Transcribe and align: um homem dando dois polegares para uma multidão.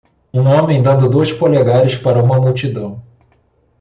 um 0.33 0.47
homem 0.47 0.81
dando 0.81 1.07
dois 1.07 1.31
polegares 1.31 1.93
para 1.95 2.23
uma 2.23 2.41
multidão. 2.41 3.03